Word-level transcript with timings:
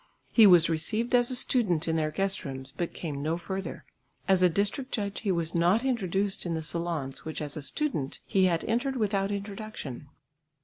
He 0.31 0.47
was 0.47 0.67
received 0.67 1.13
as 1.13 1.29
a 1.29 1.35
student 1.35 1.87
in 1.87 1.95
their 1.95 2.09
guest 2.09 2.43
rooms 2.43 2.73
but 2.75 2.91
came 2.95 3.21
no 3.21 3.37
further; 3.37 3.85
as 4.27 4.41
a 4.41 4.49
district 4.49 4.91
judge 4.91 5.21
he 5.21 5.31
was 5.31 5.53
not 5.53 5.85
introduced 5.85 6.43
in 6.43 6.55
the 6.55 6.63
salons 6.63 7.23
which 7.23 7.39
as 7.39 7.55
a 7.55 7.61
student 7.61 8.19
he 8.25 8.45
had 8.45 8.65
entered 8.65 8.95
without 8.95 9.31
introduction. 9.31 10.09